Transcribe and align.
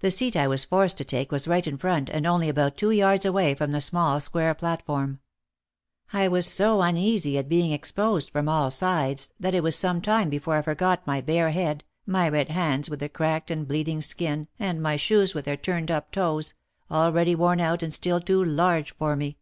The 0.00 0.10
seat 0.10 0.34
I 0.34 0.46
was 0.46 0.64
forced 0.64 0.96
to 0.96 1.04
take 1.04 1.30
was 1.30 1.46
right 1.46 1.66
in 1.66 1.76
front 1.76 2.08
and 2.08 2.26
only 2.26 2.48
about 2.48 2.78
two 2.78 2.90
yards 2.90 3.26
away 3.26 3.54
from 3.54 3.70
the 3.70 3.82
small 3.82 4.18
square 4.18 4.54
platform. 4.54 5.20
I 6.10 6.26
was 6.26 6.46
so 6.50 6.80
uneasy 6.80 7.36
at 7.36 7.50
being 7.50 7.70
exposed 7.70 8.30
from 8.30 8.48
all 8.48 8.70
sides 8.70 9.34
that 9.38 9.54
it 9.54 9.62
was 9.62 9.76
some 9.76 10.00
time 10.00 10.30
before 10.30 10.56
I 10.56 10.62
forgot 10.62 11.06
my 11.06 11.20
bare 11.20 11.50
head, 11.50 11.84
my 12.06 12.30
red 12.30 12.48
hands 12.48 12.88
with 12.88 13.00
the 13.00 13.10
cracked 13.10 13.50
and 13.50 13.68
bleeding 13.68 14.00
skin 14.00 14.48
and 14.58 14.82
my 14.82 14.96
shoes 14.96 15.34
with 15.34 15.44
their 15.44 15.58
turned 15.58 15.90
up 15.90 16.16
noses— 16.16 16.54
already 16.90 17.34
worn 17.34 17.60
out 17.60 17.82
and 17.82 17.92
still 17.92 18.20
too 18.22 18.42
large 18.42 18.94
for 18.96 19.16
me. 19.16 19.36